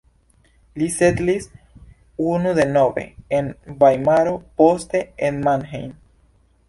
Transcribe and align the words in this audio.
Li 0.81 0.85
setlis 0.93 1.43
unu 2.31 2.53
denove 2.61 3.03
en 3.41 3.51
Vajmaro, 3.85 4.35
poste 4.63 5.03
en 5.29 5.39
Mannheim. 5.49 5.93